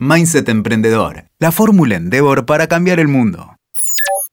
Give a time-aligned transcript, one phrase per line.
[0.00, 3.56] Mindset Emprendedor, la fórmula Endeavor para cambiar el mundo.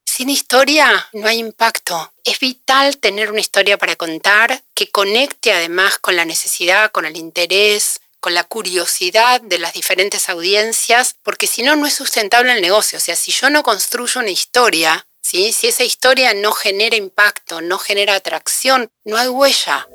[0.05, 2.13] Sin historia no hay impacto.
[2.23, 7.17] Es vital tener una historia para contar que conecte además con la necesidad, con el
[7.17, 12.61] interés, con la curiosidad de las diferentes audiencias, porque si no, no es sustentable el
[12.61, 12.99] negocio.
[12.99, 17.79] O sea, si yo no construyo una historia, si esa historia no genera impacto, no
[17.79, 19.87] genera atracción, no hay huella.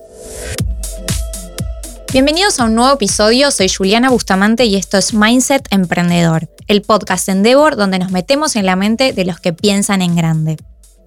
[2.12, 7.28] Bienvenidos a un nuevo episodio, soy Juliana Bustamante y esto es Mindset Emprendedor, el podcast
[7.28, 10.56] Endeavor donde nos metemos en la mente de los que piensan en grande.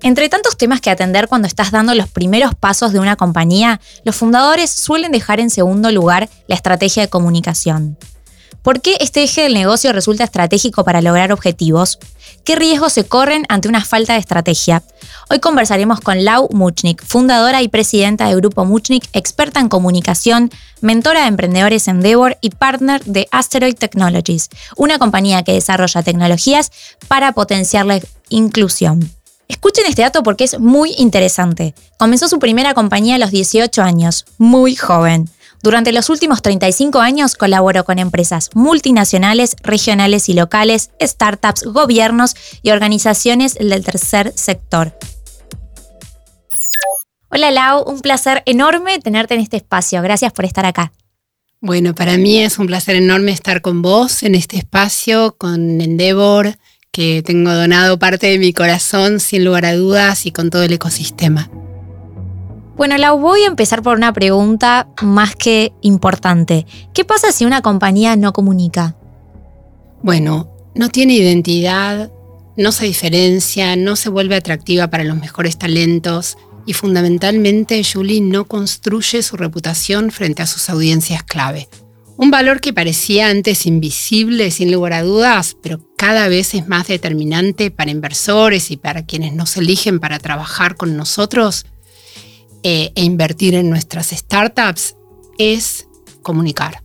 [0.01, 4.15] Entre tantos temas que atender cuando estás dando los primeros pasos de una compañía, los
[4.15, 7.97] fundadores suelen dejar en segundo lugar la estrategia de comunicación.
[8.61, 11.99] ¿Por qué este eje del negocio resulta estratégico para lograr objetivos?
[12.43, 14.83] ¿Qué riesgos se corren ante una falta de estrategia?
[15.29, 21.21] Hoy conversaremos con Lau Muchnik, fundadora y presidenta de Grupo Muchnik, experta en comunicación, mentora
[21.21, 26.69] de emprendedores en Endeavor y partner de Asteroid Technologies, una compañía que desarrolla tecnologías
[27.07, 29.09] para potenciar la inclusión.
[29.47, 31.73] Escuchen este dato porque es muy interesante.
[31.97, 35.29] Comenzó su primera compañía a los 18 años, muy joven.
[35.63, 42.71] Durante los últimos 35 años colaboró con empresas multinacionales, regionales y locales, startups, gobiernos y
[42.71, 44.93] organizaciones del tercer sector.
[47.29, 50.01] Hola Lau, un placer enorme tenerte en este espacio.
[50.01, 50.91] Gracias por estar acá.
[51.61, 56.57] Bueno, para mí es un placer enorme estar con vos en este espacio, con Endeavor,
[56.91, 60.73] que tengo donado parte de mi corazón sin lugar a dudas y con todo el
[60.73, 61.49] ecosistema.
[62.75, 66.65] Bueno, Lau, voy a empezar por una pregunta más que importante.
[66.93, 68.95] ¿Qué pasa si una compañía no comunica?
[70.01, 72.11] Bueno, no tiene identidad,
[72.57, 76.35] no se diferencia, no se vuelve atractiva para los mejores talentos
[76.65, 81.69] y fundamentalmente Julie no construye su reputación frente a sus audiencias clave.
[82.17, 86.87] Un valor que parecía antes invisible, sin lugar a dudas, pero cada vez es más
[86.87, 91.65] determinante para inversores y para quienes nos eligen para trabajar con nosotros,
[92.63, 94.95] eh, e invertir en nuestras startups
[95.37, 95.87] es
[96.21, 96.81] comunicar.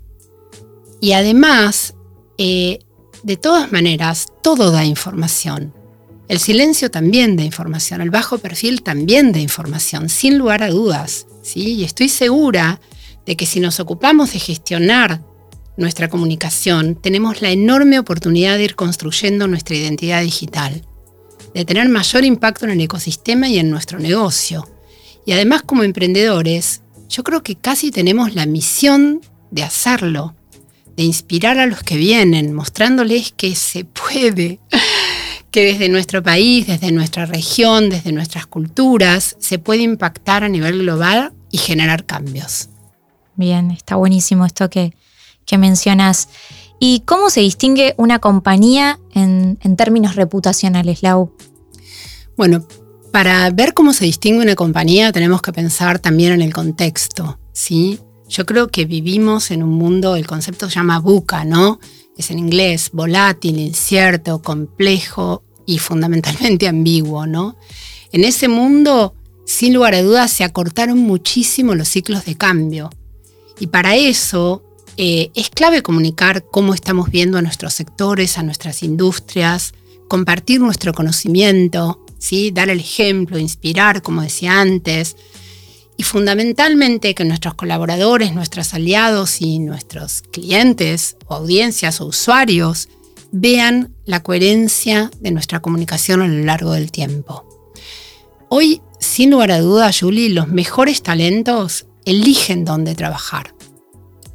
[1.00, 1.94] Y además,
[2.37, 2.81] eh,
[3.22, 5.72] de todas maneras, todo da información.
[6.28, 11.27] El silencio también da información, el bajo perfil también da información, sin lugar a dudas.
[11.43, 11.75] ¿sí?
[11.75, 12.81] Y estoy segura
[13.25, 15.22] de que si nos ocupamos de gestionar
[15.77, 20.84] nuestra comunicación, tenemos la enorme oportunidad de ir construyendo nuestra identidad digital,
[21.55, 24.69] de tener mayor impacto en el ecosistema y en nuestro negocio
[25.28, 26.81] y además como emprendedores,
[27.11, 30.34] yo creo que casi tenemos la misión de hacerlo,
[30.97, 34.59] de inspirar a los que vienen, mostrándoles que se puede,
[35.50, 40.78] que desde nuestro país, desde nuestra región, desde nuestras culturas, se puede impactar a nivel
[40.78, 42.71] global y generar cambios.
[43.37, 44.95] Bien, está buenísimo esto que,
[45.59, 46.31] mencionas.
[46.81, 51.37] ¿Y cómo se distingue una compañía en, en términos reputacionales, Lau?
[52.34, 52.66] Bueno,
[53.13, 58.01] para ver cómo se distingue una compañía tenemos que pensar también en el contexto, ¿sí?
[58.29, 61.81] Yo creo que vivimos en un mundo, el concepto se llama buca, ¿no?
[62.17, 67.57] Es en inglés, volátil, incierto, complejo y fundamentalmente ambiguo, ¿no?
[68.13, 69.15] En ese mundo,
[69.47, 72.91] sin lugar a dudas, se acortaron muchísimo los ciclos de cambio.
[73.61, 74.63] Y para eso
[74.97, 79.73] eh, es clave comunicar cómo estamos viendo a nuestros sectores, a nuestras industrias,
[80.09, 82.05] compartir nuestro conocimiento,
[82.53, 85.17] dar el ejemplo, inspirar, como decía antes,
[85.97, 92.89] y fundamentalmente que nuestros colaboradores, nuestros aliados y nuestros clientes o audiencias o usuarios
[93.33, 97.45] vean la coherencia de nuestra comunicación a lo largo del tiempo.
[98.49, 103.55] Hoy, sin lugar a duda, Julie, los mejores talentos eligen dónde trabajar.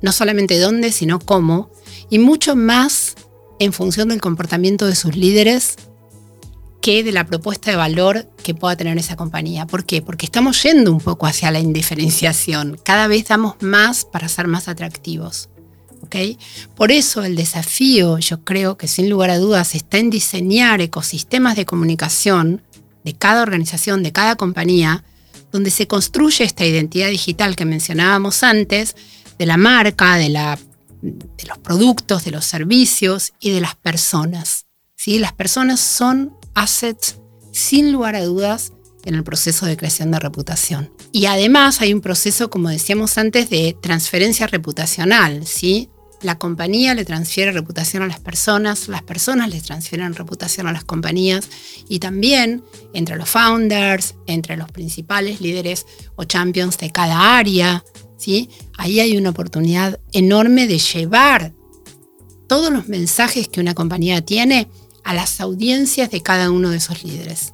[0.01, 1.71] No solamente dónde, sino cómo,
[2.09, 3.15] y mucho más
[3.59, 5.77] en función del comportamiento de sus líderes
[6.83, 9.65] que de la propuesta de valor que pueda tener esa compañía.
[9.65, 10.01] ¿Por qué?
[10.01, 12.77] Porque estamos yendo un poco hacia la indiferenciación.
[12.83, 15.47] Cada vez damos más para ser más atractivos.
[16.75, 21.55] Por eso el desafío, yo creo que sin lugar a dudas, está en diseñar ecosistemas
[21.55, 22.61] de comunicación
[23.05, 25.05] de cada organización, de cada compañía,
[25.53, 28.97] donde se construye esta identidad digital que mencionábamos antes,
[29.39, 30.59] de la marca, de, la,
[31.01, 34.65] de los productos, de los servicios y de las personas.
[34.95, 35.17] ¿sí?
[35.17, 37.19] Las personas son assets
[37.51, 38.73] sin lugar a dudas
[39.05, 40.91] en el proceso de creación de reputación.
[41.11, 45.89] Y además hay un proceso, como decíamos antes, de transferencia reputacional, ¿sí?
[46.21, 50.85] La compañía le transfiere reputación a las personas, las personas le transfieren reputación a las
[50.85, 51.49] compañías
[51.89, 52.63] y también
[52.93, 55.85] entre los founders, entre los principales líderes
[56.15, 57.83] o champions de cada área,
[58.17, 58.49] ¿sí?
[58.77, 61.53] Ahí hay una oportunidad enorme de llevar
[62.47, 64.69] todos los mensajes que una compañía tiene
[65.03, 67.53] a las audiencias de cada uno de esos líderes.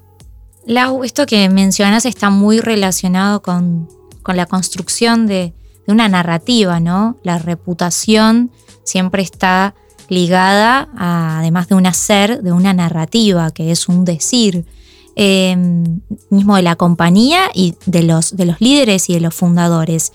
[0.65, 3.89] Lau, esto que mencionas está muy relacionado con,
[4.27, 5.53] la construcción de,
[5.87, 7.17] una narrativa, ¿no?
[7.23, 8.51] La reputación
[8.83, 9.73] siempre está
[10.07, 14.65] ligada, además de un hacer, de una narrativa, que es un decir.
[15.15, 15.99] Em,
[16.29, 20.13] mismo de la compañía y de los, de los líderes y de los fundadores.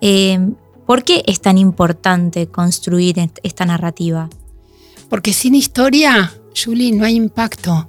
[0.00, 0.56] Em,
[0.86, 4.28] ¿Por qué es tan importante construir esta narrativa?
[5.08, 7.88] Porque sin historia, Julie, no hay impacto.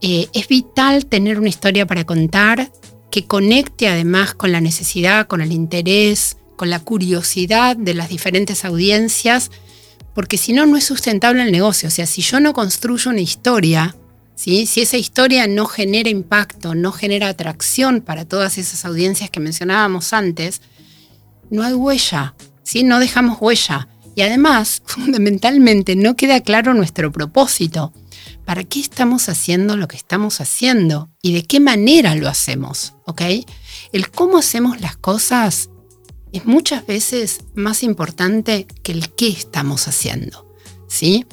[0.00, 2.70] Eh, es vital tener una historia para contar
[3.10, 8.64] que conecte además con la necesidad, con el interés, con la curiosidad de las diferentes
[8.64, 9.50] audiencias,
[10.14, 11.88] porque si no, no es sustentable el negocio.
[11.88, 13.94] O sea, si yo no construyo una historia,
[14.34, 20.12] si esa historia no genera impacto, no genera atracción para todas esas audiencias que mencionábamos
[20.12, 20.60] antes,
[21.50, 22.82] no hay huella, ¿sí?
[22.82, 23.88] no dejamos huella.
[24.16, 27.92] Y además, fundamentalmente, no queda claro nuestro propósito.
[28.44, 31.10] ¿Para qué estamos haciendo lo que estamos haciendo?
[31.22, 32.94] ¿Y de qué manera lo hacemos?
[33.04, 33.22] ¿Ok?
[33.92, 35.68] El cómo hacemos las cosas
[36.32, 40.56] es muchas veces más importante que el qué estamos haciendo.
[40.88, 41.26] ¿Sí?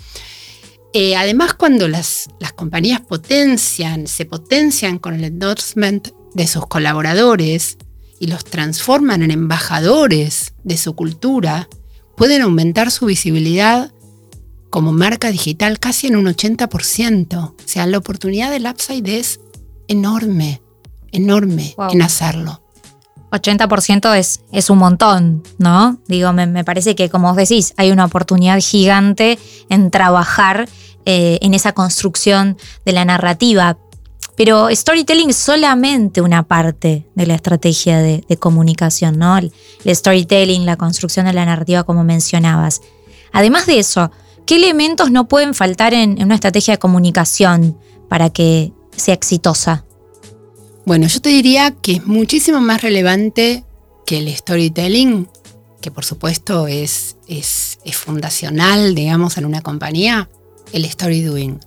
[0.93, 7.77] Eh, además, cuando las, las compañías potencian, se potencian con el endorsement de sus colaboradores
[8.19, 11.69] y los transforman en embajadores de su cultura,
[12.15, 13.91] pueden aumentar su visibilidad
[14.69, 17.37] como marca digital casi en un 80%.
[17.37, 19.39] O sea, la oportunidad del Upside es
[19.87, 20.61] enorme,
[21.11, 22.63] enorme en hacerlo.
[23.31, 25.97] 80% es, es un montón, ¿no?
[26.07, 29.39] Digo, me, parece que, como os decís, hay una oportunidad gigante
[29.69, 30.69] en trabajar
[31.05, 33.77] eh, en esa construcción de la narrativa.
[34.35, 39.37] Pero storytelling es solamente una parte de la estrategia de, comunicación, ¿no?
[39.37, 39.51] El,
[39.85, 42.81] storytelling, la construcción de la narrativa, como mencionabas.
[43.31, 44.11] Además de eso,
[44.45, 47.77] ¿qué elementos no pueden faltar en una estrategia de comunicación
[48.09, 49.85] para que sea exitosa?
[50.85, 53.63] Bueno, yo te diría que es muchísimo más relevante
[54.05, 55.29] que el storytelling,
[55.79, 60.29] que por supuesto es, es, fundacional, digamos, en una compañía,
[60.71, 61.57] el story.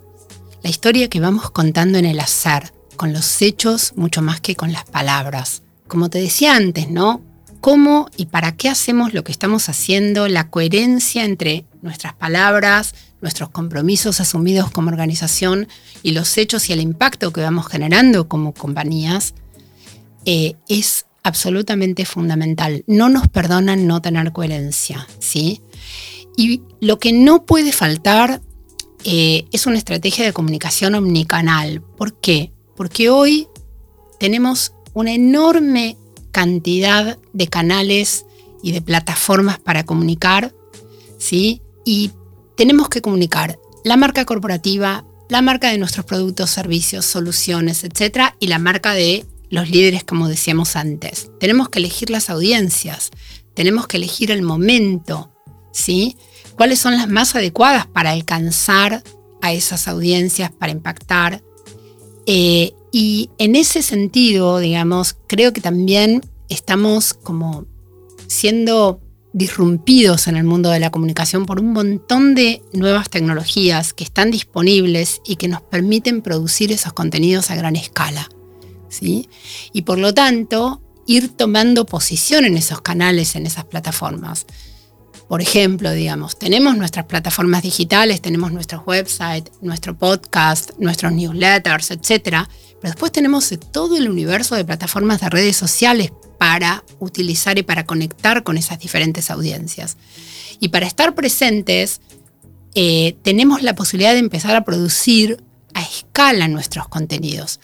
[0.67, 4.73] La historia que vamos contando en el azar, con los hechos mucho más que con
[4.73, 5.63] las palabras.
[5.87, 7.23] Como te decía antes, ¿no?
[7.61, 10.27] ¿Cómo y para qué hacemos lo que estamos haciendo?
[10.27, 15.69] La coherencia entre nuestras palabras, nuestros compromisos asumidos como organización
[16.03, 19.35] y los hechos y el impacto que vamos generando como compañías,
[20.25, 22.83] eh, es absolutamente fundamental.
[22.89, 25.63] No nos perdonan no tener coherencia, ¿sí?
[26.37, 28.43] Y lo que no puede faltar
[29.09, 31.81] eh, es una estrategia de comunicación omnicanal.
[31.81, 32.51] ¿Por qué?
[32.75, 33.47] Porque hoy
[34.19, 35.97] tenemos una enorme
[36.33, 38.27] cantidad de canales
[38.65, 40.53] y de plataformas para comunicar,
[41.19, 41.63] ¿sí?
[41.85, 42.11] Y
[42.57, 48.49] tenemos que comunicar la marca corporativa, la marca de nuestros productos, servicios, soluciones, etcétera, y
[48.49, 51.31] la marca de los líderes, como decíamos antes.
[51.39, 53.13] Tenemos que elegir las audiencias,
[53.55, 55.31] tenemos que elegir el momento,
[55.73, 56.17] ¿sí?
[56.57, 59.03] ¿Cuáles son las más adecuadas para alcanzar
[59.43, 61.43] a esas audiencias, para impactar?
[62.27, 67.67] Eh, y en ese sentido, digamos, creo que también estamos como
[68.27, 69.01] siendo
[69.33, 74.31] disrumpidos en el mundo de la comunicación por un montón de nuevas tecnologías que están
[74.31, 78.31] disponibles y que nos permiten producir esos contenidos a gran escala.
[78.89, 79.29] ¿sí?
[79.75, 84.47] Y por lo tanto, ir tomando posición en esos canales, en esas plataformas.
[85.29, 92.21] Por ejemplo, digamos, tenemos nuestras plataformas digitales, tenemos nuestro website, nuestro podcast, nuestros newsletters, etc.
[92.23, 97.87] Pero después tenemos todo el universo de plataformas de redes sociales para utilizar y para
[97.87, 99.97] conectar con esas diferentes audiencias.
[100.61, 102.01] Y para estar presentes,
[102.75, 105.43] eh, tenemos la posibilidad de empezar a producir
[105.75, 107.59] a escala nuestros contenidos.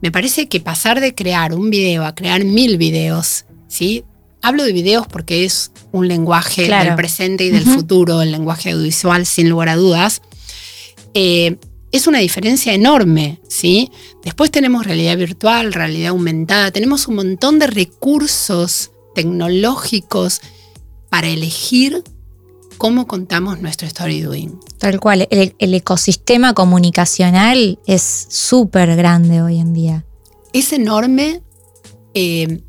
[0.00, 4.04] Me parece que pasar de crear un video a crear mil videos, ¿sí?
[4.42, 9.26] Hablo de videos porque es un lenguaje del presente y del futuro, el lenguaje audiovisual,
[9.26, 10.22] sin lugar a dudas.
[11.14, 11.56] Eh,
[11.90, 13.90] es una diferencia enorme, ¿sí?
[14.22, 20.40] Después tenemos realidad virtual, realidad aumentada, tenemos un montón de recursos tecnológicos
[21.08, 22.04] para elegir
[22.76, 24.60] cómo contamos nuestro story doing.
[24.78, 30.04] Tal cual, el, ecosistema comunicacional es súper grande hoy en día.
[30.52, 31.42] Es enorme,
[32.14, 32.62] eh,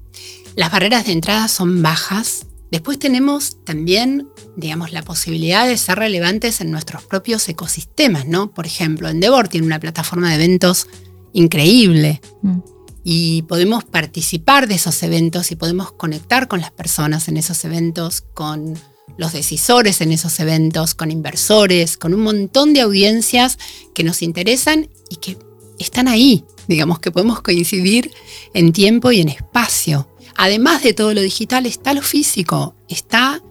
[0.59, 6.61] las barreras de entrada son bajas, Después tenemos también, digamos, la posibilidad de ser relevantes
[6.61, 8.51] en nuestros propios ecosistemas, ¿no?
[8.51, 10.85] Por ejemplo, Endeavor tiene una plataforma de eventos
[11.33, 12.59] increíble mm.
[13.03, 18.21] y podemos participar de esos eventos y podemos conectar con las personas en esos eventos,
[18.21, 18.77] con,
[19.19, 23.59] los decisores en esos eventos, con inversores, con un montón de audiencias
[23.93, 25.37] que nos interesan y que
[25.77, 28.11] están ahí, digamos que podemos coincidir
[28.53, 30.07] en tiempo y en espacio.
[30.41, 33.41] Además de todo lo digital está lo físico, está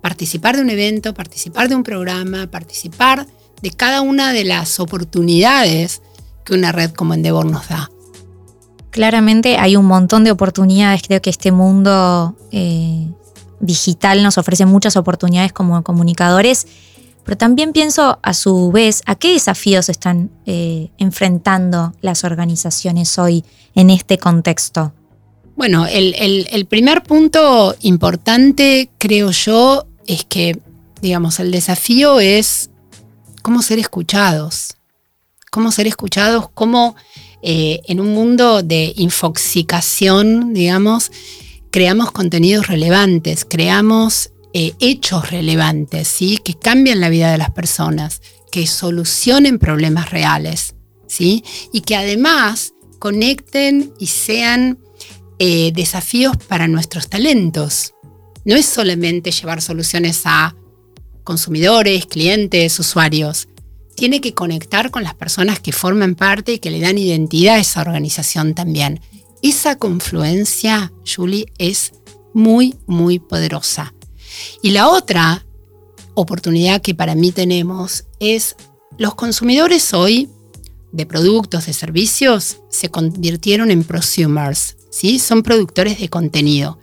[0.00, 3.26] participar de un evento, participar de un programa, participar
[3.60, 6.02] de cada una de las oportunidades
[6.44, 7.90] que una red como Endeavor nos da.
[8.90, 13.08] Claramente hay un montón de oportunidades, creo que este mundo eh,
[13.58, 16.68] digital nos ofrece muchas oportunidades como comunicadores,
[17.24, 23.44] pero también pienso a su vez a qué desafíos están eh, enfrentando las organizaciones hoy
[23.74, 24.92] en este contexto.
[25.60, 30.58] Bueno, el, primer punto importante, creo yo, es que,
[31.02, 32.70] digamos, el desafío es
[33.42, 34.78] cómo ser escuchados.
[35.50, 36.96] Cómo ser escuchados, cómo
[37.42, 41.12] eh, en un mundo de infoxicación, digamos,
[41.70, 46.38] creamos contenidos relevantes, creamos eh, hechos relevantes, ¿sí?
[46.42, 50.74] que cambian la vida de las personas, que solucionen problemas reales,
[51.06, 51.44] ¿sí?
[51.70, 54.78] y que además conecten y sean
[55.42, 57.94] eh, desafíos para nuestros talentos.
[58.44, 60.54] No es solamente llevar soluciones a
[61.24, 63.48] consumidores, clientes, usuarios.
[63.96, 67.60] Tiene que conectar con las personas que forman parte y que le dan identidad a
[67.60, 69.00] esa organización también.
[69.40, 71.94] Esa confluencia, Julie, es
[72.34, 73.94] muy, muy poderosa.
[74.60, 75.46] Y la otra
[76.12, 78.56] oportunidad que para mí tenemos es
[78.98, 80.28] los consumidores hoy
[80.92, 85.18] de productos, de servicios, se convirtieron en prosumers, ¿sí?
[85.18, 86.78] son productores de contenido.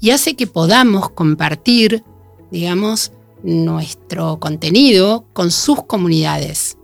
[0.00, 2.02] Y hace que podamos compartir,
[2.50, 3.12] digamos,
[3.42, 6.76] nuestro contenido con sus comunidades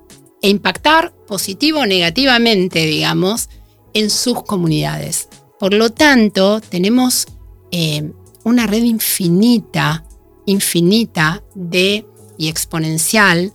[0.43, 3.49] e impactar positivo o negativamente, digamos,
[3.95, 5.29] en sus comunidades.
[5.59, 7.27] Por lo tanto, tenemos
[7.73, 8.13] eh,
[8.45, 10.05] una red infinita,
[10.45, 12.07] infinita de
[12.39, 13.53] y exponencial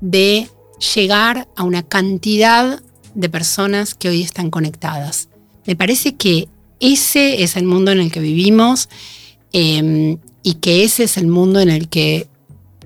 [0.00, 0.48] de
[0.94, 2.82] llegar a una cantidad
[3.14, 5.28] de personas que hoy están conectadas.
[5.66, 6.48] Me parece que
[6.80, 8.88] ese es el mundo en el que vivimos
[9.52, 12.28] em, y que ese es el mundo en el que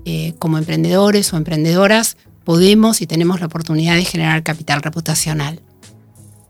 [0.05, 5.61] eh, como emprendedores o emprendedoras podemos y tenemos la oportunidad de generar capital reputacional.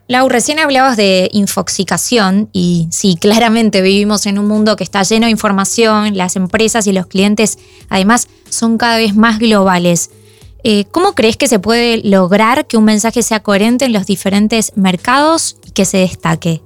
[0.07, 5.27] Lau, recién hablabas de infoxicación y sí, claramente vivimos en un mundo que está lleno
[5.27, 7.59] de información, las empresas y los clientes
[7.91, 10.11] además son cada vez más globales.
[10.65, 14.73] Eh, ¿Cómo crees que se puede lograr que un mensaje sea coherente en los diferentes
[14.77, 16.63] mercados y que se destaque?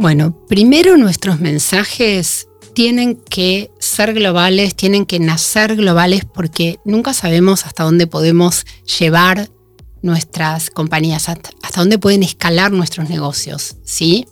[0.00, 7.66] Bueno, primero nuestros mensajes tienen que ser globales, tienen que nacer globales porque nunca sabemos
[7.66, 8.64] hasta dónde podemos
[8.98, 9.50] llevar
[10.00, 14.26] nuestras compañías, hasta, dónde pueden escalar nuestros negocios, ¿sí?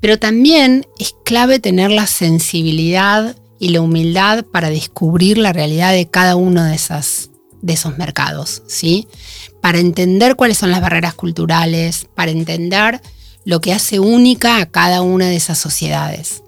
[0.00, 6.08] Pero también es clave tener la sensibilidad y la humildad para descubrir la realidad de
[6.08, 6.80] cada uno de,
[7.60, 9.08] de esos mercados, ¿sí?
[9.60, 13.02] Para entender cuáles son las barreras culturales, para entender
[13.46, 16.42] lo que hace única a cada una de esas sociedades.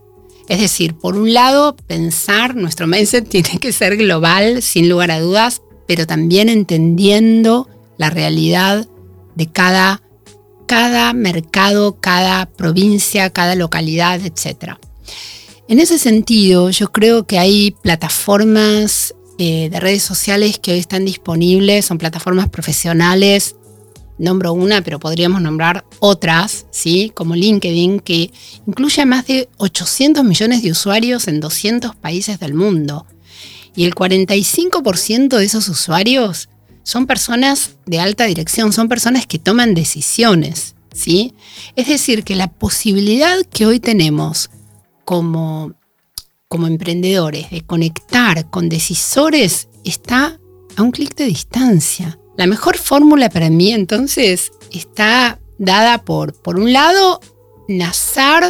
[0.49, 5.21] Es decir, por un lado, pensar, nuestro mindset tiene que ser global, sin lugar a
[5.21, 8.87] dudas, pero también entendiendo la realidad
[9.37, 10.02] de cada,
[10.67, 14.75] cada mercado, cada provincia, cada localidad, etc.
[15.69, 21.05] En ese sentido, yo creo que hay plataformas eh, de redes sociales que hoy están
[21.05, 23.55] disponibles, son plataformas profesionales,
[24.19, 27.13] nombro una, pero podríamos nombrar otras, ¿sí?
[27.15, 28.31] como LinkedIn, que
[28.67, 33.07] incluye a más de 800 millones de usuarios en 200 países del mundo.
[33.75, 36.49] Y el 45% de esos usuarios
[36.83, 41.35] son personas de alta dirección, son personas que toman decisiones, ¿sí?
[41.77, 44.51] Es decir, que la posibilidad que hoy tenemos
[45.05, 45.75] como,
[46.49, 50.41] como emprendedores de conectar con decisores está
[50.77, 52.19] a un clic de distancia.
[52.38, 57.21] La mejor fórmula para mí entonces está dada por, por un lado,
[57.66, 58.45] nacer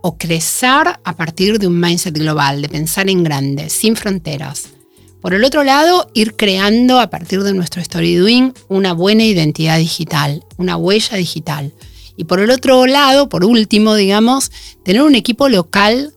[0.00, 4.70] o crecer a partir de un mindset global, de pensar en grande, sin fronteras.
[5.20, 9.76] Por el otro lado, ir creando a partir de nuestro Story Doing una buena identidad
[9.76, 11.74] digital, una huella digital.
[12.16, 14.50] Y por el otro lado, por último, digamos,
[14.84, 16.14] tener un equipo local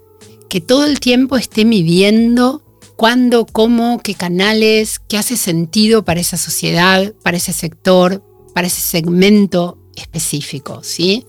[0.49, 2.63] que todo el tiempo esté midiendo
[3.01, 8.79] cuándo, cómo, qué canales, qué hace sentido para esa sociedad, para ese sector, para ese
[8.79, 11.25] segmento específico, ¿sí?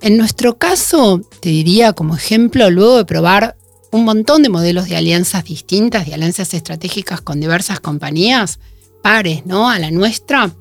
[0.00, 3.56] En nuestro caso, te diría como ejemplo, luego de probar
[3.92, 8.58] un montón de modelos de alianzas distintas, de alianzas estratégicas con diversas compañías,
[9.00, 9.70] pares, ¿no?
[9.70, 10.52] A la nuestra,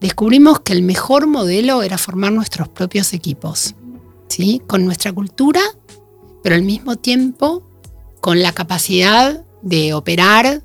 [0.00, 3.74] descubrimos que el mejor modelo era formar nuestros propios equipos,
[4.28, 4.62] ¿sí?
[4.68, 5.62] Con nuestra cultura,
[6.44, 7.68] pero al mismo tiempo
[8.20, 10.62] con la capacidad de operar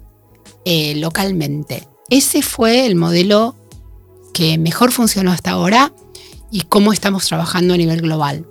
[0.65, 1.87] eh, localmente.
[2.09, 3.55] Ese fue el modelo
[4.33, 5.93] que mejor funcionó hasta ahora
[6.51, 8.47] y cómo estamos trabajando a nivel global.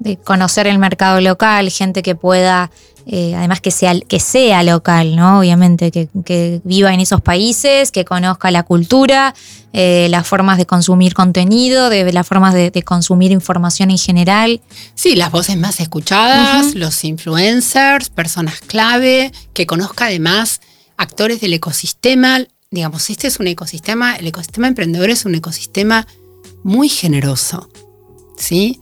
[0.00, 2.70] De conocer el mercado local, gente que pueda,
[3.06, 5.40] eh, además que sea, que sea local, ¿no?
[5.40, 9.34] Obviamente, que, viva en esos países, que conozca la cultura,
[9.72, 14.60] eh, las formas de consumir contenido, de, las formas de, consumir información en general.
[14.94, 20.60] Sí, las voces más escuchadas, los influencers, personas clave, que conozca además
[20.96, 22.40] actores del ecosistema.
[22.70, 26.06] Digamos, este es un ecosistema, el ecosistema emprendedor es un ecosistema
[26.62, 27.68] muy generoso,
[28.36, 28.80] ¿sí?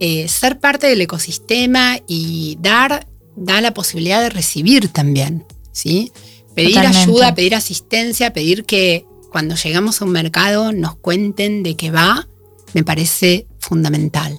[0.00, 6.12] Eh, ser parte del ecosistema y dar da la posibilidad de recibir también, ¿sí?
[6.54, 11.90] Pedir ayuda, pedir asistencia, pedir que cuando llegamos a un mercado nos cuenten de qué
[11.90, 12.26] va,
[12.74, 14.38] me parece fundamental.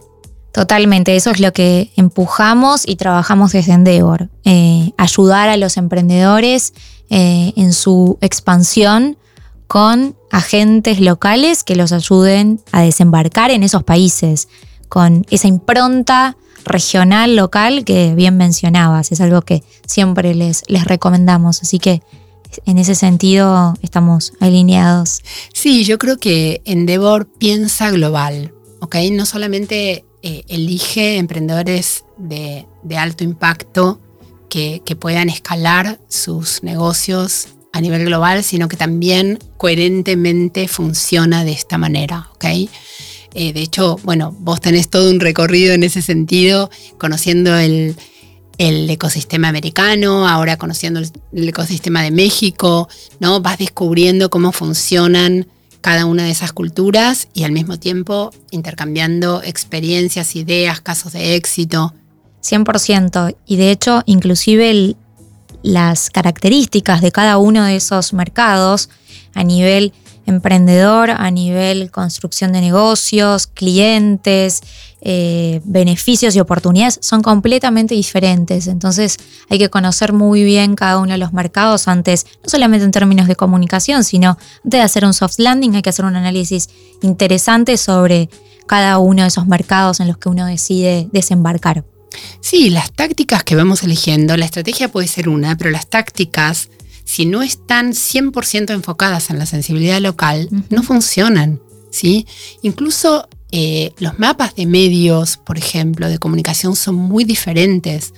[0.51, 4.29] Totalmente, eso es lo que empujamos y trabajamos desde Endeavor.
[4.43, 6.73] Eh, ayudar a los emprendedores
[7.09, 9.17] eh, en su expansión
[9.67, 14.47] con agentes locales que los ayuden a desembarcar en esos países,
[14.89, 19.11] con esa impronta regional, local que bien mencionabas.
[19.11, 21.61] Es algo que siempre les, recomendamos.
[21.61, 22.01] Así que
[22.65, 25.21] en ese sentido estamos alineados.
[25.53, 28.95] Sí, yo creo que Endeavor piensa global, ¿ok?
[29.11, 32.65] No solamente eh, elige emprendedores de,
[32.97, 34.01] alto impacto
[34.49, 41.51] que, que, puedan escalar sus negocios a nivel global, sino que también coherentemente funciona de
[41.51, 42.45] esta manera, ¿ok?
[43.33, 47.95] Eh, de hecho, bueno, vos tenés todo un recorrido en ese sentido, conociendo el,
[48.57, 53.41] el ecosistema americano, ahora conociendo el ecosistema de México, ¿no?
[53.41, 55.47] Vas descubriendo cómo funcionan
[55.81, 61.93] cada una de esas culturas y al mismo tiempo intercambiando experiencias, ideas, casos de éxito.
[62.43, 63.35] 100%.
[63.45, 64.95] Y de hecho, inclusive
[65.61, 68.89] las características de cada uno de esos mercados
[69.33, 69.93] a nivel
[70.29, 74.61] emprendedor, a nivel construcción de negocios, clientes,
[75.01, 78.67] eh, beneficios y oportunidades son completamente diferentes.
[78.67, 79.17] Entonces
[79.49, 83.27] hay que conocer muy bien cada uno de los mercados antes, no solamente en términos
[83.27, 86.69] de comunicación, sino antes de hacer un soft landing hay que hacer un análisis
[87.01, 88.29] interesante sobre
[88.67, 91.85] cada uno de esos mercados en los que uno decide desembarcar.
[92.41, 96.69] Sí, las tácticas que vamos eligiendo, la estrategia puede ser una, pero las tácticas,
[97.09, 101.59] si no están 100% enfocadas en la sensibilidad local, no funcionan.
[101.89, 102.27] ¿sí?
[102.61, 108.13] Incluso eh, los mapas de medios, por ejemplo, de comunicación son muy diferentes.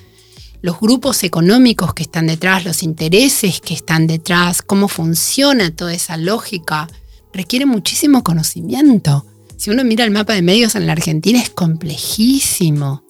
[0.62, 6.18] Los grupos económicos que están detrás, los intereses que están detrás, cómo funciona toda esa
[6.18, 6.90] lógica,
[7.32, 9.26] requiere muchísimo conocimiento.
[9.56, 13.06] Si uno mira el mapa de medios en la Argentina es complejísimo.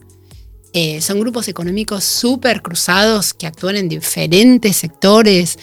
[0.73, 5.59] Eh, son grupos económicos súper cruzados que actúan en diferentes sectores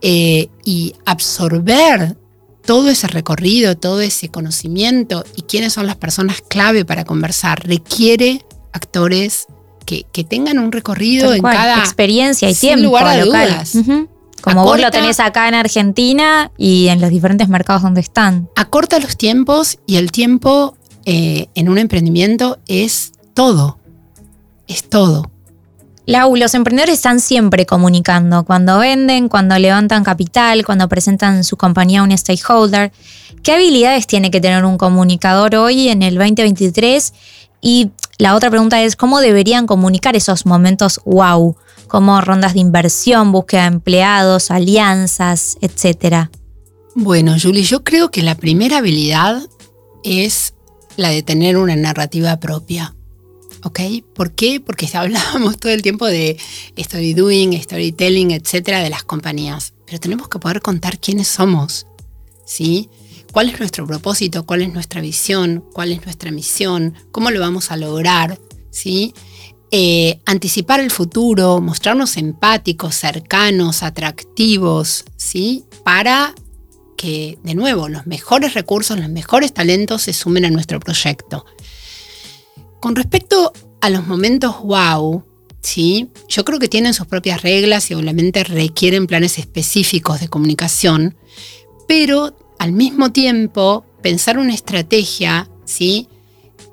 [0.00, 2.16] eh, y absorber
[2.64, 7.66] todo ese recorrido, todo ese conocimiento y quiénes son las personas clave para conversar.
[7.66, 9.46] Requiere actores
[9.84, 13.72] que, tengan un recorrido en cada experiencia y tiempo lugar a Dudas.
[14.42, 18.48] Como vos lo tenés acá en Argentina y en los diferentes mercados donde están.
[18.54, 23.78] Acorta los tiempos y el tiempo eh, en un emprendimiento es todo.
[24.68, 25.30] Es todo.
[26.06, 32.00] Lau, los emprendedores están siempre comunicando, cuando venden, cuando levantan capital, cuando presentan su compañía
[32.00, 32.92] a un stakeholder.
[33.42, 37.12] ¿Qué habilidades tiene que tener un comunicador hoy en el 2023?
[37.60, 41.56] Y la otra pregunta es, ¿cómo deberían comunicar esos momentos wow?
[41.88, 46.30] Como rondas de inversión, búsqueda de empleados, alianzas, etcétera.
[46.94, 49.42] Bueno, Julie, yo creo que la primera habilidad
[50.02, 50.54] es
[50.96, 52.95] la de tener una narrativa propia.
[53.62, 53.80] ¿Ok?
[54.14, 54.60] ¿Por qué?
[54.60, 56.36] Porque hablábamos todo el tiempo de
[56.76, 59.74] story doing, storytelling, etcétera, de las compañías.
[59.86, 61.86] Pero tenemos que poder contar quiénes somos,
[62.44, 62.88] ¿sí?
[63.32, 64.46] ¿Cuál es nuestro propósito?
[64.46, 65.64] ¿Cuál es nuestra visión?
[65.72, 66.94] ¿Cuál es nuestra misión?
[67.12, 68.38] ¿Cómo lo vamos a lograr?
[68.70, 69.12] ¿Sí?
[69.72, 75.64] Eh, anticipar el futuro, mostrarnos empáticos, cercanos, atractivos, ¿sí?
[75.84, 76.34] Para
[76.96, 81.44] que, de nuevo, los mejores recursos, los mejores talentos se sumen a nuestro proyecto.
[82.86, 85.24] Con respecto a los momentos wow,
[85.60, 86.08] ¿sí?
[86.28, 91.16] yo creo que tienen sus propias reglas y obviamente requieren planes específicos de comunicación,
[91.88, 96.06] pero al mismo tiempo pensar una estrategia ¿sí?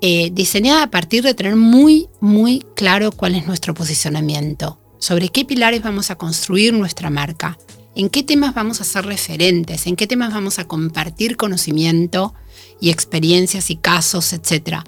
[0.02, 5.46] Eh, diseñada a partir de tener muy, muy claro cuál es nuestro posicionamiento, sobre qué
[5.46, 7.58] pilares vamos a construir nuestra marca,
[7.96, 12.36] en qué temas vamos a ser referentes, en qué temas vamos a compartir conocimiento
[12.80, 14.84] y experiencias y casos, etcétera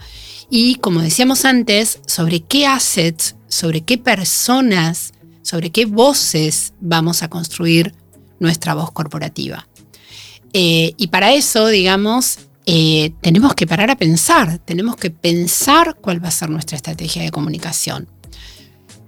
[0.49, 7.29] y, como decíamos antes, sobre qué assets, sobre qué personas, sobre qué voces vamos a
[7.29, 7.93] construir
[8.39, 9.67] nuestra voz corporativa.
[10.53, 16.23] Eh, y para eso, digamos, eh, tenemos que parar a pensar, tenemos que pensar cuál
[16.23, 18.07] va a ser nuestra estrategia de comunicación.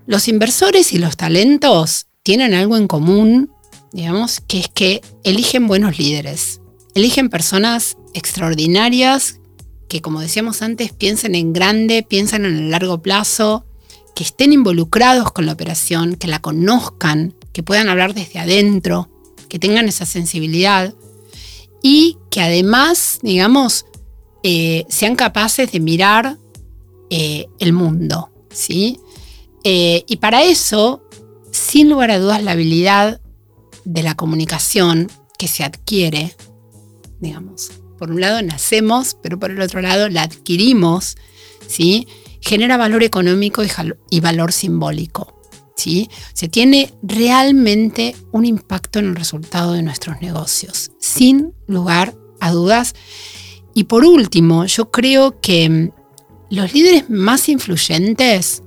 [0.05, 3.51] Los inversores y los talentos tienen algo en común,
[3.91, 6.61] digamos, que es que eligen buenos líderes,
[6.93, 9.36] eligen personas extraordinarias
[9.87, 13.65] que, como decíamos antes, piensen en grande, piensen en el largo plazo,
[14.15, 19.09] que estén involucrados con la operación, que la conozcan, que puedan hablar desde adentro,
[19.47, 20.93] que tengan esa sensibilidad
[21.81, 23.85] y que además, digamos,
[24.43, 26.37] eh, sean capaces de mirar
[27.09, 28.99] eh, el mundo, ¿sí?
[29.63, 31.03] Eh, y para eso,
[31.51, 33.21] sin lugar a dudas, la habilidad
[33.85, 36.35] de la comunicación que se adquiere,
[37.19, 41.17] digamos, por un lado nacemos, pero por el otro lado la adquirimos,
[41.67, 42.07] ¿sí?
[42.41, 43.63] Genera valor económico
[44.09, 45.37] y valor simbólico.
[45.77, 46.09] ¿sí?
[46.33, 52.95] Se tiene realmente un impacto en el resultado de nuestros negocios, sin lugar a dudas.
[53.73, 55.91] Y por último, yo creo que mm,
[56.49, 58.63] los líderes más influyentes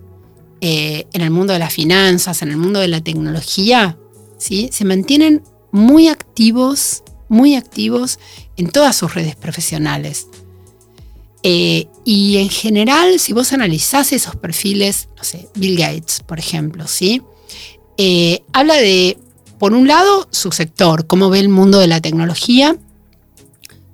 [0.63, 3.99] eh, en el mundo de las finanzas, en el mundo de la tecnología,
[4.39, 4.71] ¿sí?
[4.73, 8.19] se mantienen muy activos, muy activos
[8.61, 10.29] en todas sus redes profesionales.
[11.43, 16.87] Eh, y en general, si vos analizás esos perfiles, no sé, Bill Gates, por ejemplo,
[16.87, 17.23] ¿sí?
[17.97, 19.17] Eh, habla de,
[19.59, 22.77] por un lado, su sector, cómo ve el mundo de la tecnología,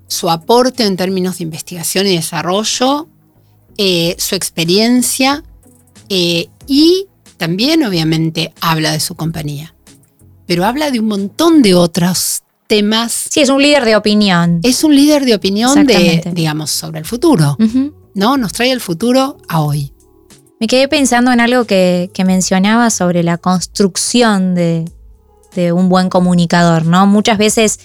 [0.08, 3.08] su aporte en términos de investigación y desarrollo,
[3.78, 5.44] eh, su experiencia
[6.08, 9.74] y también, obviamente, habla de su compañía.
[10.46, 13.12] Pero habla de un montón de otros temas.
[13.30, 14.60] Sí, es un líder de opinión.
[14.62, 17.56] Es un líder de opinión de, digamos, sobre el futuro.
[18.14, 18.36] ¿No?
[18.36, 19.92] Nos trae el futuro a hoy.
[20.58, 24.84] Me quedé pensando en algo que, mencionaba sobre la construcción de,
[25.72, 27.06] un buen comunicador, ¿no?
[27.06, 27.80] Muchas veces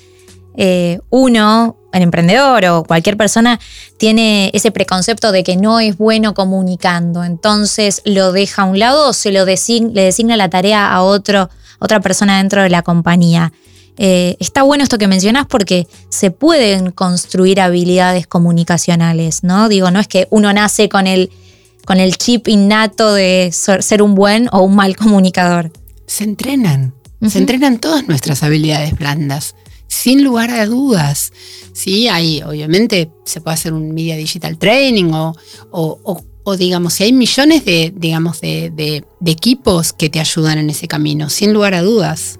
[0.58, 3.62] eh, uno, el emprendedor o cualquier persona,
[3.98, 7.24] tiene ese preconcepto de que no es bueno comunicando.
[7.24, 11.50] Entonces lo deja a un lado o se lo le designa la tarea a otro,
[11.80, 13.54] otra persona dentro de la compañía.
[14.04, 19.70] Eh, está bueno esto que mencionas porque se pueden construir habilidades comunicacionales, ¿no?
[19.70, 21.30] Digo, no es que uno nace con el,
[21.86, 25.72] con el chip innato de ser un buen o un mal comunicador.
[26.08, 26.96] Se entrenan,
[27.28, 29.54] se entrenan todas nuestras habilidades blandas,
[29.86, 31.32] sin lugar a dudas.
[31.74, 35.36] Sí, hay, obviamente, se puede hacer un media digital training o,
[35.70, 41.30] o, digamos, si hay millones de, digamos, de equipos que te ayudan en ese camino,
[41.30, 42.40] sin lugar a dudas.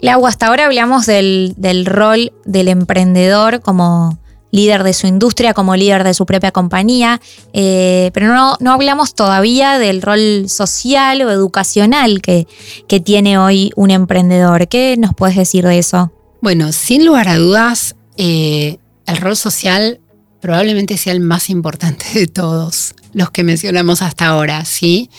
[0.00, 1.54] Lau, hasta ahora hablamos del,
[1.86, 4.18] rol del emprendedor como
[4.50, 7.20] líder de su industria, como líder de su propia compañía,
[7.52, 12.48] eh, pero no, no, hablamos todavía del rol social o educacional que,
[12.88, 14.66] que tiene hoy un emprendedor.
[14.68, 16.12] ¿Qué nos puedes decir de eso?
[16.40, 20.00] Bueno, sin lugar a dudas, eh, el rol social
[20.40, 25.10] probablemente sea el más importante de todos los que mencionamos hasta ahora, ¿sí?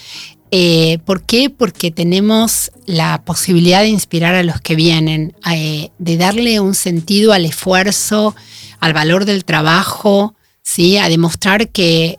[0.53, 1.49] Eh, ¿Por qué?
[1.49, 7.31] Porque tenemos la posibilidad de inspirar a los que vienen, eh, de darle un sentido
[7.31, 8.35] al esfuerzo,
[8.81, 10.97] al valor del trabajo, ¿sí?
[10.97, 12.17] a demostrar que,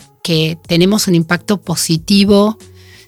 [0.66, 2.56] tenemos un impacto positivo,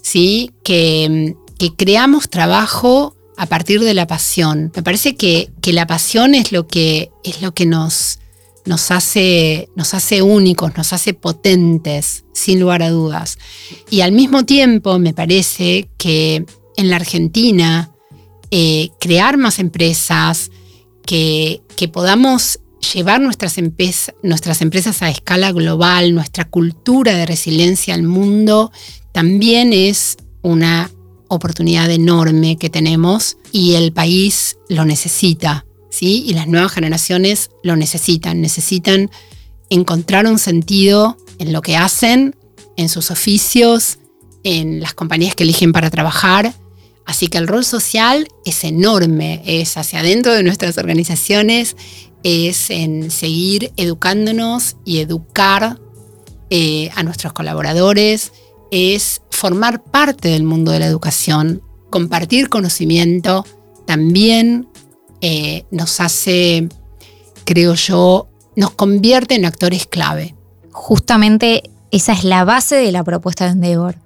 [0.03, 0.51] ¿sí?
[0.63, 1.35] que,
[1.79, 4.71] creamos trabajo a partir de la pasión.
[4.77, 8.19] Me parece que, que la pasión es lo que, es lo que nos,
[8.67, 13.39] nos hace, nos hace únicos, nos hace potentes, sin lugar a dudas.
[13.91, 16.45] Y al mismo tiempo me parece que
[16.77, 17.91] en la Argentina
[18.51, 20.51] eh, crear más empresas,
[21.05, 22.61] que, que podamos
[22.93, 23.57] llevar nuestras,
[24.23, 28.73] nuestras empresas a escala global, nuestra cultura de resiliencia al mundo,
[29.13, 30.91] también es una
[31.29, 35.65] oportunidad enorme que tenemos y el país lo necesita.
[36.03, 39.11] Y las nuevas generaciones lo necesitan, necesitan
[39.71, 42.37] encontrar un sentido en lo que hacen,
[42.77, 43.99] en sus oficios,
[44.43, 46.55] en las compañías que eligen para trabajar.
[47.07, 51.77] Así que el rol social es enorme, es hacia adentro de nuestras organizaciones,
[52.23, 55.79] es en seguir educándonos y educar
[56.51, 58.33] eh, a nuestros colaboradores,
[58.71, 63.47] es formar parte del mundo de la educación, compartir conocimiento,
[63.87, 64.69] también
[65.27, 66.69] eh, nos hace,
[67.47, 70.35] creo yo, nos convierte en actores clave.
[70.71, 73.97] Justamente esa es la base de la propuesta de Endeavor.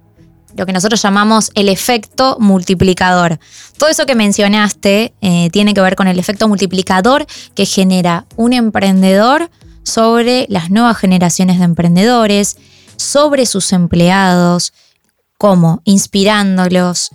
[0.55, 3.37] Lo que nosotros llamamos el efecto multiplicador.
[3.77, 8.53] Todo eso que mencionaste eh, tiene que ver con el efecto multiplicador que genera un
[8.53, 9.51] emprendedor
[9.83, 12.55] sobre las nuevas generaciones de emprendedores,
[12.95, 14.71] sobre sus empleados,
[15.37, 17.11] como inspirándolos,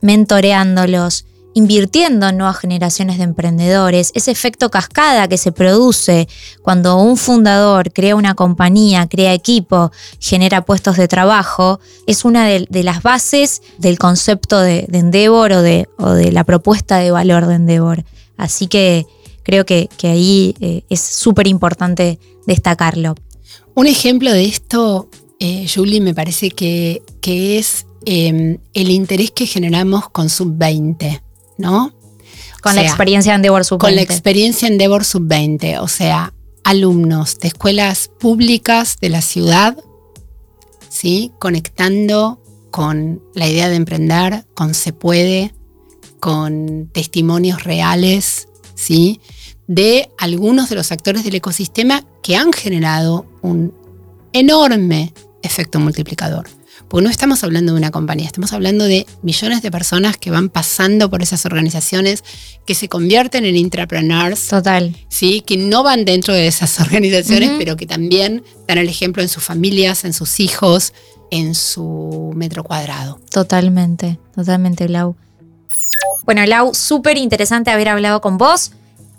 [0.00, 6.28] mentoreándolos, invirtiendo en nuevas generaciones de emprendedores, ese efecto cascada que se produce
[6.62, 12.82] cuando un fundador crea una compañía, crea equipo, genera puestos de trabajo, es una de,
[12.82, 15.86] las bases del concepto de, Endeavor o de,
[16.32, 18.04] la propuesta de valor de Endeavor.
[18.36, 19.06] Así que
[19.44, 23.14] creo que, ahí eh, es súper importante destacarlo.
[23.74, 30.08] Un ejemplo de esto, eh, Julie, me parece que, es em, el interés que generamos
[30.10, 31.22] con Sub-20.
[31.58, 31.94] ¿No?
[32.62, 33.80] Con la experiencia en Endeavor Sub-20.
[33.80, 36.32] Con la experiencia en Endeavor Sub-20, o sea,
[36.64, 39.76] alumnos de escuelas públicas de la ciudad,
[40.88, 41.32] ¿sí?
[41.38, 42.40] Conectando
[42.70, 45.54] con la idea de emprender, con Se Puede,
[46.20, 49.20] con testimonios reales, ¿sí?
[49.66, 53.74] De algunos de los actores del ecosistema que han generado un
[54.32, 55.12] enorme
[55.42, 56.48] efecto multiplicador.
[56.94, 60.48] Porque no estamos hablando de una compañía, estamos hablando de millones de personas que van
[60.48, 62.22] pasando por esas organizaciones,
[62.64, 64.46] que se convierten en intrapreneurs.
[64.46, 64.94] Total.
[65.08, 69.28] Sí, que no van dentro de esas organizaciones, pero que también dan el ejemplo en
[69.28, 70.92] sus familias, en sus hijos,
[71.32, 73.18] en su metro cuadrado.
[73.28, 75.16] Totalmente, totalmente, Lau.
[76.24, 78.70] Bueno, Lau, súper interesante haber hablado con vos.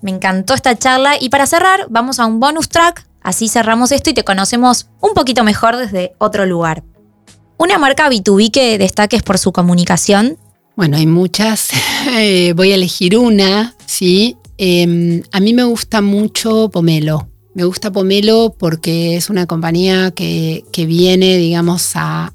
[0.01, 1.17] Me encantó esta charla.
[1.19, 3.05] Y para cerrar, vamos a un bonus track.
[3.21, 6.85] Así cerramos esto y te conocemos un poquito mejor desde otro lugar.
[7.57, 10.37] ¿Una marca B2B que destaques por su comunicación?
[10.75, 11.69] Bueno, hay muchas.
[12.17, 14.37] Eh, voy a elegir una, ¿sí?
[14.59, 17.27] Em, a mí me gusta mucho Pomelo.
[17.55, 22.31] Me gusta Pomelo porque es una compañía que, viene, digamos, a,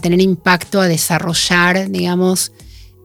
[0.00, 2.52] tener impacto, a desarrollar, digamos,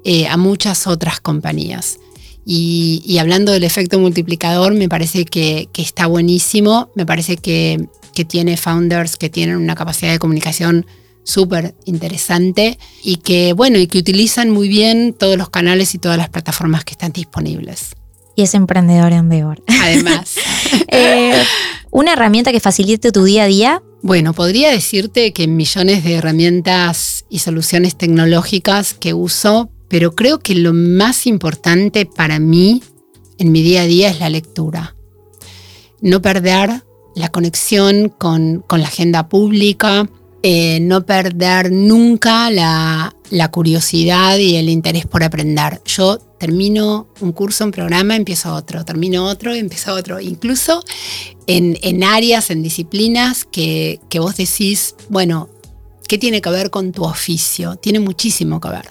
[0.06, 1.98] eh, a muchas otras compañías.
[2.46, 6.92] Y, hablando del efecto multiplicador, me parece que, que está buenísimo.
[6.94, 10.86] Me parece que que tiene founders que tienen una capacidad de comunicación
[11.24, 16.18] súper interesante y que, bueno, y que utilizan muy bien todos los canales y todas
[16.18, 17.96] las plataformas que están disponibles.
[18.36, 19.64] Y es emprendedor en Beor.
[19.82, 20.36] Además.
[20.94, 21.44] Eh,
[21.90, 23.84] ¿Una herramienta que facilite tu día a día?
[24.02, 30.56] Bueno, podría decirte que millones de herramientas y soluciones tecnológicas que uso, pero creo que
[30.56, 32.84] lo más importante para mí
[33.38, 34.96] en mi día a día es la lectura.
[36.02, 36.84] No perder
[37.16, 40.10] la conexión con, la agenda pública,
[40.44, 43.14] eh, no perder nunca la,
[43.52, 45.82] curiosidad y el interés por aprender.
[45.86, 50.20] Yo termino un curso, un programa, empiezo otro, termino otro, empiezo otro.
[50.20, 50.84] Incluso
[51.48, 55.50] en, áreas, en disciplinas que, vos decís, bueno,
[56.08, 57.76] ¿qué tiene que ver con tu oficio?
[57.76, 58.90] Tiene muchísimo que ver.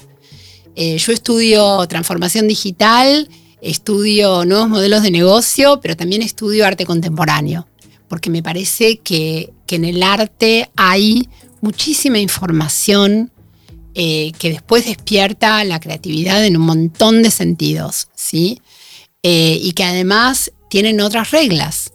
[0.77, 3.29] Eh, yo estudio transformación digital,
[3.61, 7.67] estudio nuevos modelos de negocio, pero también estudio arte contemporáneo
[8.11, 11.29] porque me parece que, en el arte hay
[11.61, 13.31] muchísima información
[13.95, 18.61] eh, que después despierta la creatividad en un montón de sentidos, ¿sí?
[19.23, 21.93] Eh, y que además tienen otras reglas.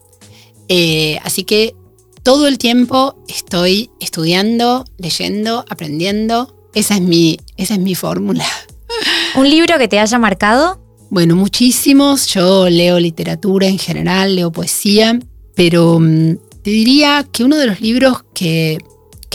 [0.69, 1.75] Eh, así que
[2.23, 6.55] todo el tiempo estoy estudiando, leyendo, aprendiendo.
[6.73, 8.45] Esa es mi, esa es mi fórmula.
[9.35, 10.81] ¿Un libro que te haya marcado?
[11.09, 12.27] Bueno, muchísimos.
[12.27, 15.19] Yo leo literatura en general, leo poesía.
[15.55, 18.77] Pero mm, te diría que uno de los libros que,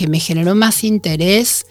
[0.09, 1.66] me generó más interés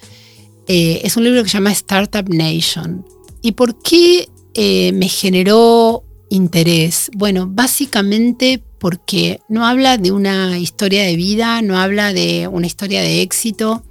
[0.67, 3.03] eh, es un libro que se llama Startup Nation.
[3.41, 7.09] ¿Y por qué eh, me generó interés?
[7.15, 13.01] Bueno, básicamente porque no habla de una historia de vida, no habla de una historia
[13.01, 13.83] de éxito,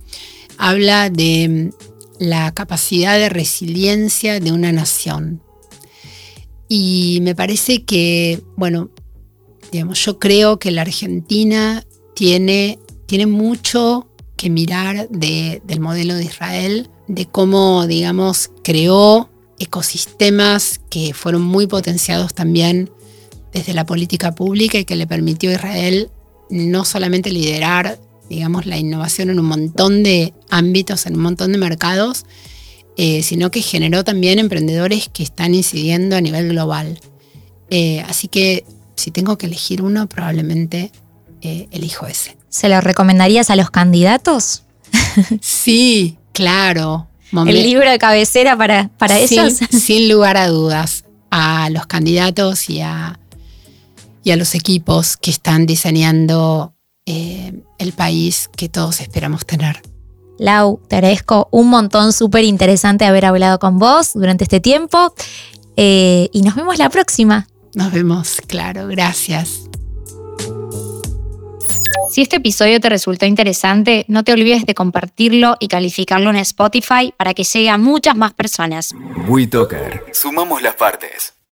[0.57, 1.71] habla de
[2.21, 5.43] mm, la capacidad de resiliencia de una nación.
[6.69, 8.91] Y me parece que, bueno,
[9.73, 17.27] yo creo que la Argentina tiene, tiene mucho que mirar del modelo de Israel, de
[17.27, 22.91] cómo, digamos, creó ecosistemas que fueron muy potenciados también
[23.53, 26.11] desde la política pública y que le permitió a Israel
[26.51, 31.59] no solamente liderar, digamos, la innovación en un montón de ámbitos, en un montón de
[31.59, 32.25] mercados,
[32.97, 37.01] eh, sino que generó también emprendedores que están incidiendo a nivel global.
[37.71, 38.65] Eh, así que
[38.99, 40.93] si tengo que elegir uno, probablemente
[41.41, 42.37] eh, elijo ese.
[42.49, 44.65] ¿Se lo recomendarías a los candidatos?
[45.41, 47.09] sí, claro.
[47.33, 49.55] ¿El libro de cabecera para, para ellos?
[49.71, 51.05] Sin lugar a dudas.
[51.31, 53.21] A los candidatos y a,
[54.25, 59.83] y a los equipos que están diseñando eh, el país que todos esperamos tener.
[60.39, 65.13] Lau, te agradezco un montón, súper interesante haber hablado con vos durante este tiempo
[65.77, 67.47] eh, y nos vemos la próxima.
[67.75, 69.69] Nos vemos, claro, gracias.
[72.11, 77.13] Si este episodio te resultó interesante, no te olvides de compartirlo y calificarlo en Spotify
[77.17, 78.95] para que llegue a muchas más personas.
[79.29, 80.05] WeToker.
[80.13, 81.38] Sumamos las partes.